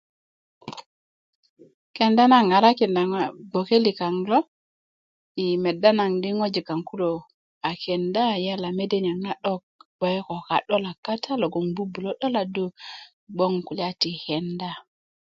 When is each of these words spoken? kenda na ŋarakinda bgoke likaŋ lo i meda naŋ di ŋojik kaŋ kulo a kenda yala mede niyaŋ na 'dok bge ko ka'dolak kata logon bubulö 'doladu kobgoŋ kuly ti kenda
kenda 1.95 2.23
na 2.31 2.37
ŋarakinda 2.49 3.01
bgoke 3.49 3.77
likaŋ 3.85 4.15
lo 4.29 4.39
i 5.43 5.45
meda 5.63 5.89
naŋ 5.97 6.11
di 6.23 6.29
ŋojik 6.37 6.65
kaŋ 6.69 6.81
kulo 6.89 7.11
a 7.69 7.71
kenda 7.81 8.23
yala 8.45 8.69
mede 8.77 8.97
niyaŋ 9.03 9.19
na 9.25 9.33
'dok 9.39 9.61
bge 9.99 10.19
ko 10.27 10.35
ka'dolak 10.47 10.97
kata 11.05 11.31
logon 11.41 11.67
bubulö 11.75 12.11
'doladu 12.15 12.65
kobgoŋ 12.75 13.53
kuly 13.67 13.85
ti 14.01 14.11
kenda 14.25 14.71